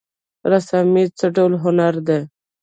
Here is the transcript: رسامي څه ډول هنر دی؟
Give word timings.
رسامي 0.51 1.03
څه 1.17 1.25
ډول 1.35 1.53
هنر 1.63 1.93
دی؟ 2.07 2.19